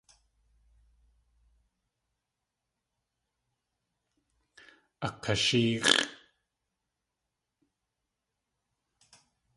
Akashéex̲ʼ. 5.07 5.99